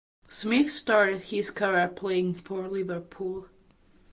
[0.29, 3.47] Smyth started his career playing for Liverpool.